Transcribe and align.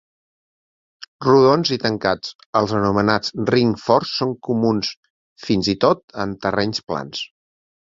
Rodons 1.25 1.71
i 1.75 1.77
tancats, 1.83 2.31
els 2.61 2.73
anomenats 2.79 3.35
"ring 3.55 3.75
forts" 3.83 4.15
són 4.23 4.33
comuns 4.49 4.91
fins 5.47 5.71
i 5.77 5.79
tot 5.87 6.05
en 6.27 6.37
terrenys 6.49 6.85
plans. 6.91 7.25